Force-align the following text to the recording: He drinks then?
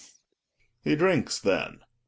He 0.83 0.95
drinks 0.95 1.37
then? 1.37 1.81